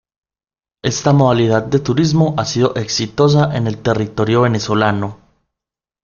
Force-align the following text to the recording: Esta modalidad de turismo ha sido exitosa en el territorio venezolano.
Esta 0.81 1.13
modalidad 1.13 1.61
de 1.63 1.77
turismo 1.79 2.33
ha 2.39 2.45
sido 2.45 2.73
exitosa 2.75 3.55
en 3.55 3.67
el 3.67 3.83
territorio 3.83 4.41
venezolano. 4.41 5.19